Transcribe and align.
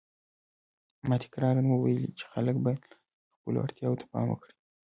ما 1.07 1.15
تکراراً 1.23 1.63
ویلي 1.77 2.09
چې 2.19 2.25
خلک 2.33 2.55
باید 2.65 2.83
خپلو 3.35 3.57
اړتیاوو 3.65 3.99
ته 4.01 4.05
پام 4.11 4.27
وکړي. 4.29 4.53